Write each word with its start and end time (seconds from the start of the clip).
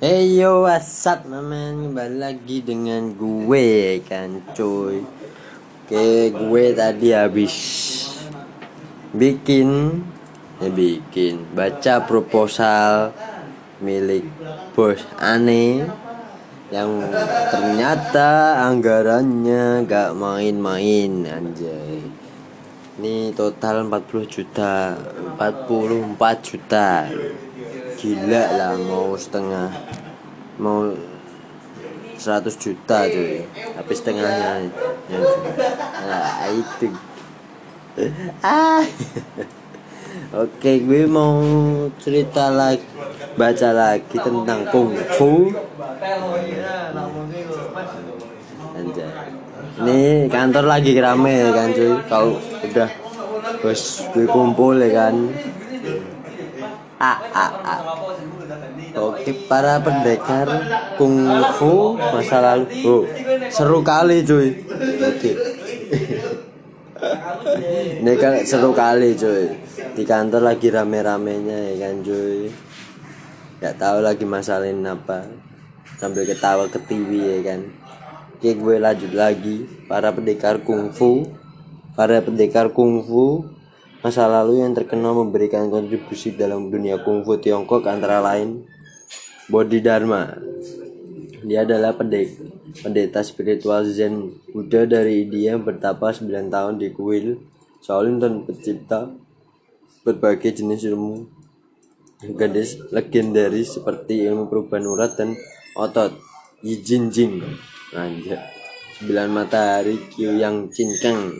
Hey 0.00 0.40
yo, 0.40 0.64
what's 0.64 1.04
up 1.04 1.28
maman? 1.28 1.92
Kembali 1.92 2.16
lagi 2.24 2.64
dengan 2.64 3.12
gue 3.12 4.00
kan 4.08 4.40
cuy. 4.56 5.04
Oke, 5.84 6.32
gue 6.32 6.64
tadi 6.72 7.12
habis 7.12 7.52
bikin 9.12 10.00
ya 10.56 10.72
bikin 10.72 11.44
baca 11.52 12.08
proposal 12.08 13.12
milik 13.84 14.24
bos 14.72 15.04
aneh 15.20 15.84
yang 16.72 17.04
ternyata 17.52 18.56
anggarannya 18.72 19.84
gak 19.84 20.16
main-main 20.16 21.28
anjay. 21.28 22.00
Ini 22.96 23.36
total 23.36 23.84
40 23.84 24.32
juta 24.32 24.96
44 25.36 26.16
juta 26.40 27.04
gila 28.00 28.44
lah 28.56 28.80
mau 28.80 29.12
setengah 29.12 29.68
mau 30.56 30.88
100 32.16 32.48
juta 32.56 33.04
cuy. 33.04 33.44
Tapi 33.76 33.92
setengahnya 33.92 34.72
ya. 35.12 35.20
nah 36.08 36.48
itu. 36.48 36.88
Ah. 38.40 38.80
Oke 40.32 40.80
gue 40.80 41.04
mau 41.04 41.36
cerita 42.00 42.48
lagi 42.48 42.84
baca 43.36 43.68
lagi 43.72 44.16
tentang 44.16 44.64
kungfu 44.72 45.52
ini 49.80 50.28
kantor 50.28 50.64
lagi 50.68 50.96
rame 50.96 51.52
kan 51.52 51.68
cuy. 51.76 51.92
Kalau 52.08 52.40
udah 52.64 52.90
bos 53.60 54.08
gue 54.16 54.24
kumpul 54.24 54.80
ya 54.80 54.88
kan. 54.96 55.14
Oke 59.00 59.32
para 59.48 59.80
pendekar 59.80 60.44
kungfu 61.00 61.96
masa 61.96 62.44
lalu. 62.44 62.68
Oh, 62.84 63.02
seru 63.48 63.80
kali 63.80 64.20
cuy. 64.20 64.52
Oke. 65.00 65.30
Ini 68.04 68.12
kan 68.20 68.44
seru 68.44 68.76
kali 68.76 69.16
cuy. 69.16 69.48
Di 69.96 70.04
kantor 70.04 70.52
lagi 70.52 70.68
rame-ramenya 70.68 71.72
ya 71.72 71.88
kan 71.88 72.04
cuy? 72.04 72.52
Gak 73.64 73.80
tahu 73.80 74.04
lagi 74.04 74.28
masalahin 74.28 74.84
apa. 74.84 75.24
Sambil 75.96 76.28
ketawa 76.28 76.68
ke 76.68 76.84
TV 76.84 77.16
ya 77.16 77.38
kan? 77.48 77.64
Oke 78.36 78.60
gue 78.60 78.76
lanjut 78.76 79.16
lagi. 79.16 79.64
Para 79.88 80.12
pendekar 80.12 80.60
kungfu. 80.60 81.32
Para 81.96 82.20
pendekar 82.20 82.76
kungfu 82.76 83.56
masa 84.00 84.24
lalu 84.24 84.64
yang 84.64 84.72
terkenal 84.72 85.12
memberikan 85.12 85.68
kontribusi 85.68 86.32
dalam 86.32 86.72
dunia 86.72 87.04
kungfu 87.04 87.36
Tiongkok 87.36 87.84
antara 87.84 88.24
lain 88.24 88.64
Bodhidharma. 89.52 90.40
Dia 91.44 91.68
adalah 91.68 91.92
pendek, 91.92 92.32
pendeta 92.80 93.20
spiritual 93.20 93.84
Zen 93.84 94.40
Buddha 94.52 94.88
dari 94.88 95.28
India 95.28 95.56
yang 95.56 95.64
bertapa 95.68 96.16
9 96.16 96.32
tahun 96.48 96.80
di 96.80 96.88
kuil 96.96 97.40
Shaolin 97.80 98.20
dan 98.20 98.44
pencipta 98.44 99.08
berbagai 100.04 100.60
jenis 100.60 100.84
ilmu 100.88 101.28
gadis 102.36 102.80
legendaris 102.92 103.80
seperti 103.80 104.28
ilmu 104.28 104.48
perubahan 104.48 104.84
urat 104.84 105.12
dan 105.16 105.36
otot 105.76 106.12
Yi 106.60 106.80
Jin 106.84 107.08
Jing 107.08 107.40
Anjir. 107.96 108.40
Sembilan 109.00 109.28
matahari 109.32 109.96
Qiu 110.12 110.36
Yang 110.36 110.56
Chin 110.76 110.90
Kang 111.00 111.32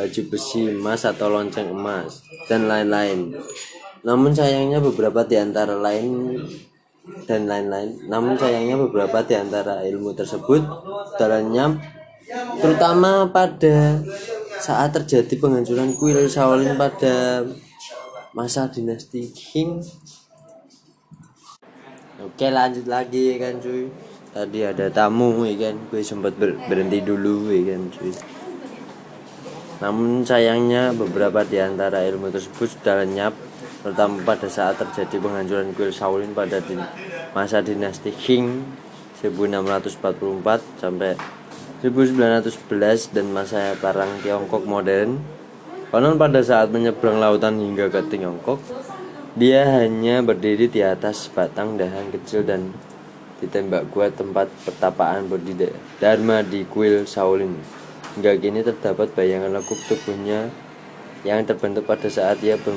baju 0.00 0.20
besi 0.32 0.72
emas 0.72 1.04
atau 1.04 1.28
lonceng 1.28 1.68
emas, 1.68 2.24
dan 2.48 2.64
lain-lain. 2.64 3.36
Namun 4.00 4.32
sayangnya 4.32 4.80
beberapa 4.80 5.28
di 5.28 5.36
antara 5.36 5.76
lain 5.76 6.40
dan 7.28 7.44
lain-lain. 7.44 8.08
Namun 8.08 8.40
sayangnya 8.40 8.80
beberapa 8.80 9.20
di 9.20 9.36
antara 9.36 9.84
ilmu 9.84 10.16
tersebut 10.16 10.64
dalamnya 11.20 11.76
terutama 12.64 13.28
pada 13.28 14.00
saat 14.56 14.96
terjadi 14.96 15.36
penghancuran 15.36 15.92
kuil 16.00 16.24
Shaolin 16.32 16.80
pada 16.80 17.44
masa 18.32 18.72
dinasti 18.72 19.28
Qing. 19.36 19.84
Oke 22.24 22.48
lanjut 22.48 22.88
lagi 22.88 23.36
ya 23.36 23.36
kan 23.36 23.60
cuy. 23.60 23.92
Tadi 24.30 24.62
ada 24.62 24.86
tamu 24.88 25.42
ya 25.42 25.68
kan, 25.68 25.74
gue 25.90 26.06
sempat 26.06 26.38
berhenti 26.40 27.02
dulu 27.02 27.50
ya 27.50 27.74
kan 27.74 27.82
cuy. 27.92 28.39
Namun 29.80 30.28
sayangnya 30.28 30.92
beberapa 30.92 31.40
di 31.40 31.56
antara 31.56 32.04
ilmu 32.04 32.28
tersebut 32.28 32.76
sudah 32.76 33.00
lenyap 33.00 33.32
terutama 33.80 34.20
pada 34.28 34.44
saat 34.44 34.76
terjadi 34.76 35.16
penghancuran 35.16 35.72
kuil 35.72 35.88
Shaolin 35.88 36.36
pada 36.36 36.60
din 36.60 36.84
masa 37.32 37.64
dinasti 37.64 38.12
Qing 38.12 38.60
1644 39.24 40.84
sampai 40.84 41.16
1911 41.80 43.16
dan 43.16 43.26
masa 43.32 43.72
perang 43.80 44.20
Tiongkok 44.20 44.68
modern. 44.68 45.16
Konon 45.88 46.20
pada 46.20 46.44
saat 46.44 46.68
menyeberang 46.68 47.16
lautan 47.18 47.56
hingga 47.56 47.88
ke 47.88 48.04
Tiongkok, 48.12 48.60
dia 49.32 49.64
hanya 49.80 50.20
berdiri 50.20 50.68
di 50.68 50.84
atas 50.84 51.32
batang 51.32 51.80
dahan 51.80 52.12
kecil 52.12 52.44
dan 52.44 52.76
ditembak 53.40 53.88
gua 53.88 54.12
tempat 54.12 54.52
pertapaan 54.68 55.24
Bodhidharma 55.24 56.44
di 56.44 56.68
kuil 56.68 57.08
Shaolin. 57.08 57.79
Hingga 58.18 58.32
kini 58.42 58.66
terdapat 58.66 59.14
bayangan 59.14 59.54
lekuk 59.54 59.78
tubuhnya 59.86 60.50
yang 61.22 61.46
terbentuk 61.46 61.86
pada 61.86 62.10
saat 62.10 62.42
ia 62.42 62.58
ber 62.58 62.74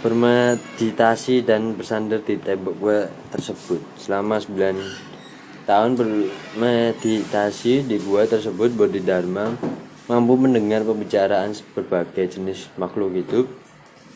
bermeditasi 0.00 1.44
dan 1.44 1.76
bersandar 1.76 2.24
di 2.24 2.40
tembok 2.40 2.74
gua 2.80 3.04
tersebut. 3.28 3.84
Selama 4.00 4.40
9 4.40 5.68
tahun 5.68 5.90
bermeditasi 5.92 7.84
di 7.84 8.00
gua 8.00 8.24
tersebut, 8.24 8.72
Bodhidharma 8.72 9.60
mampu 10.08 10.40
mendengar 10.40 10.88
pembicaraan 10.88 11.52
berbagai 11.76 12.40
jenis 12.40 12.72
makhluk 12.80 13.12
hidup, 13.12 13.44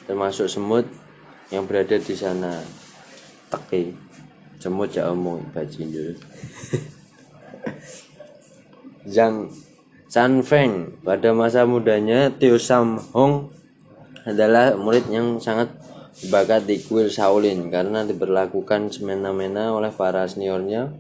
termasuk 0.08 0.48
semut 0.48 0.88
yang 1.52 1.68
berada 1.68 2.00
di 2.00 2.14
sana. 2.16 2.64
Teki, 3.52 3.92
semut 4.56 4.88
ya 4.88 5.12
omong 5.12 5.52
dulu. 5.52 6.16
Chan 10.14 10.46
Feng 10.46 10.94
pada 11.02 11.34
masa 11.34 11.66
mudanya 11.66 12.30
Tio 12.30 12.54
Sam 12.54 13.02
Hong 13.18 13.50
adalah 14.22 14.78
murid 14.78 15.10
yang 15.10 15.42
sangat 15.42 15.74
bakat 16.30 16.70
di 16.70 16.78
kuil 16.78 17.10
Shaolin 17.10 17.66
karena 17.66 18.06
diberlakukan 18.06 18.94
semena-mena 18.94 19.74
oleh 19.74 19.90
para 19.90 20.22
seniornya. 20.22 20.94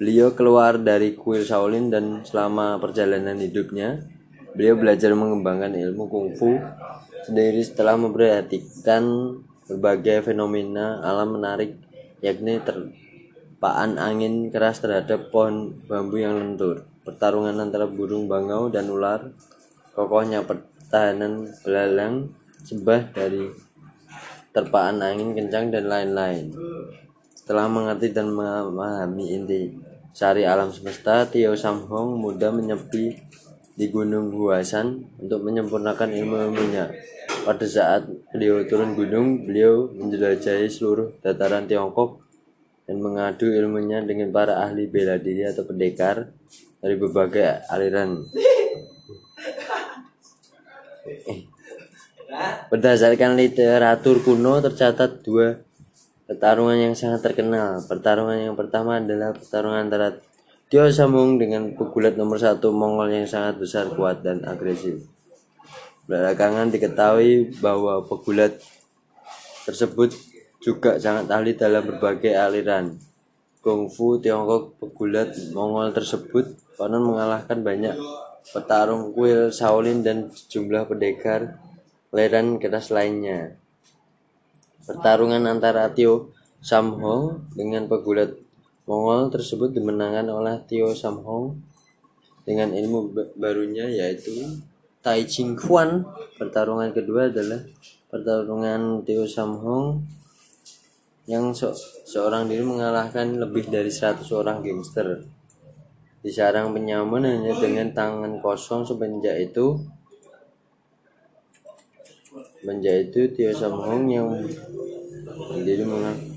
Beliau 0.00 0.32
keluar 0.32 0.80
dari 0.80 1.12
kuil 1.12 1.44
Shaolin 1.44 1.92
dan 1.92 2.24
selama 2.24 2.80
perjalanan 2.80 3.36
hidupnya 3.36 4.00
beliau 4.56 4.80
belajar 4.80 5.12
mengembangkan 5.12 5.76
ilmu 5.76 6.08
kungfu 6.08 6.56
sendiri 7.28 7.60
setelah 7.60 8.00
memperhatikan 8.00 9.36
berbagai 9.68 10.32
fenomena 10.32 11.04
alam 11.04 11.36
menarik 11.36 11.76
yakni 12.24 12.64
terpaan 12.64 14.00
angin 14.00 14.48
keras 14.48 14.80
terhadap 14.80 15.28
pohon 15.28 15.84
bambu 15.84 16.16
yang 16.16 16.40
lentur 16.40 16.88
pertarungan 17.02 17.58
antara 17.58 17.86
burung 17.86 18.30
bangau 18.30 18.70
dan 18.70 18.90
ular, 18.90 19.30
kokohnya 19.94 20.46
pertahanan 20.46 21.50
belalang, 21.62 22.30
sembah 22.62 23.02
dari 23.10 23.50
terpaan 24.54 25.02
angin 25.02 25.34
kencang 25.34 25.72
dan 25.72 25.84
lain-lain. 25.90 26.54
Setelah 27.32 27.66
mengerti 27.66 28.14
dan 28.14 28.30
memahami 28.30 29.34
inti 29.34 29.60
sari 30.14 30.46
alam 30.46 30.70
semesta, 30.70 31.26
Tio 31.26 31.58
Samhong 31.58 32.20
muda 32.20 32.52
menyepi 32.54 33.18
di 33.72 33.88
Gunung 33.88 34.30
Huasan 34.36 35.16
untuk 35.18 35.42
menyempurnakan 35.42 36.12
ilmu-ilmunya. 36.12 36.92
Pada 37.42 37.66
saat 37.66 38.06
beliau 38.30 38.62
turun 38.68 38.94
gunung, 38.94 39.48
beliau 39.48 39.90
menjelajahi 39.90 40.68
seluruh 40.68 41.18
dataran 41.24 41.66
Tiongkok 41.66 42.22
dan 42.86 43.00
mengadu 43.00 43.48
ilmunya 43.50 44.04
dengan 44.04 44.28
para 44.30 44.60
ahli 44.62 44.86
bela 44.86 45.16
diri 45.16 45.48
atau 45.48 45.64
pendekar 45.64 46.28
dari 46.82 46.98
berbagai 46.98 47.70
aliran 47.70 48.26
Berdasarkan 52.72 53.36
literatur 53.36 54.24
kuno 54.24 54.58
tercatat 54.58 55.20
dua 55.22 55.60
pertarungan 56.24 56.88
yang 56.88 56.94
sangat 56.96 57.20
terkenal. 57.20 57.84
Pertarungan 57.84 58.48
yang 58.48 58.56
pertama 58.56 58.96
adalah 58.96 59.36
pertarungan 59.36 59.92
antara 59.92 60.16
Tio 60.72 60.88
Sambung 60.88 61.36
dengan 61.36 61.76
pegulat 61.76 62.16
nomor 62.16 62.40
satu 62.40 62.72
Mongol 62.72 63.12
yang 63.12 63.28
sangat 63.28 63.60
besar, 63.60 63.92
kuat, 63.92 64.24
dan 64.24 64.40
agresif. 64.48 65.04
Belakangan 66.08 66.72
diketahui 66.72 67.52
bahwa 67.60 68.00
pegulat 68.08 68.56
tersebut 69.68 70.16
juga 70.64 70.96
sangat 70.96 71.28
ahli 71.28 71.52
dalam 71.52 71.84
berbagai 71.84 72.32
aliran. 72.32 72.96
Kungfu 73.60 74.16
Tiongkok 74.24 74.80
pegulat 74.80 75.36
Mongol 75.52 75.92
tersebut 75.92 76.56
konon 76.76 77.04
mengalahkan 77.04 77.60
banyak 77.60 77.96
petarung 78.50 79.14
kuil 79.14 79.54
Shaolin 79.54 80.02
dan 80.02 80.34
sejumlah 80.34 80.90
pendekar 80.90 81.62
leran 82.10 82.58
keras 82.58 82.90
lainnya. 82.90 83.56
Pertarungan 84.82 85.46
antara 85.46 85.86
Tio 85.94 86.34
Sam 86.58 86.98
Hong 86.98 87.46
dengan 87.54 87.86
pegulat 87.86 88.34
Mongol 88.82 89.30
tersebut 89.30 89.70
dimenangkan 89.70 90.26
oleh 90.26 90.58
Tio 90.66 90.90
Sam 90.92 91.22
Hong 91.22 91.54
dengan 92.42 92.74
ilmu 92.74 93.14
barunya 93.38 93.86
yaitu 93.86 94.58
Tai 94.98 95.22
Ching 95.22 95.54
Huan. 95.62 96.02
Pertarungan 96.34 96.90
kedua 96.90 97.30
adalah 97.30 97.62
pertarungan 98.10 99.06
Tio 99.06 99.22
Sam 99.30 99.54
Hong 99.62 100.02
yang 101.30 101.54
se 101.54 101.70
seorang 102.02 102.50
diri 102.50 102.66
mengalahkan 102.66 103.38
lebih 103.38 103.70
dari 103.70 103.88
100 103.88 104.26
orang 104.34 104.58
gangster 104.66 105.22
di 106.22 106.30
sarang 106.30 106.70
penyamun 106.70 107.26
hanya 107.26 107.52
dengan 107.58 107.90
tangan 107.90 108.38
kosong 108.38 108.86
semenjak 108.86 109.42
itu. 109.42 109.74
Semenjak 112.62 113.10
itu 113.10 113.26
Tio 113.34 113.50
Sam 113.50 113.74
Hong 113.74 114.06
yang 114.06 114.30
menjadi 115.50 115.82
mengalahkan 115.82 116.32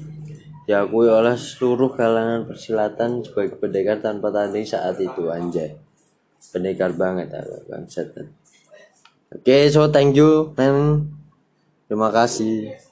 diakui 0.65 1.05
oleh 1.05 1.37
seluruh 1.37 1.93
kalangan 1.93 2.49
persilatan 2.49 3.21
sebagai 3.21 3.61
pendekar 3.61 4.01
tanpa 4.01 4.33
tanding 4.33 4.65
saat 4.65 4.97
itu 4.97 5.29
anjay. 5.29 5.77
Pendekar 6.49 6.97
banget 6.97 7.29
bangsat. 7.69 8.09
Oke 8.17 8.25
okay, 9.45 9.63
so 9.69 9.85
thank 9.93 10.17
you 10.17 10.53
man 10.57 11.05
terima 11.85 12.09
kasih 12.09 12.84